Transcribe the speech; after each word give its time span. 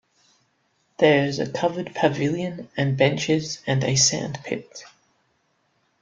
There 0.97 1.25
is 1.27 1.37
a 1.37 1.47
covered 1.47 1.93
pavilion 1.93 2.69
and 2.75 2.97
benches 2.97 3.61
and 3.67 3.83
a 3.83 3.95
sand 3.95 4.39
pit. 4.43 4.83